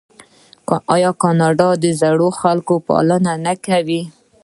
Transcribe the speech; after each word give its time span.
آیا 0.95 1.11
کاناډا 1.21 1.69
د 1.83 1.85
زړو 2.01 2.29
خلکو 2.39 2.73
پالنه 2.87 3.33
نه 3.45 3.53
کوي؟ 3.65 4.01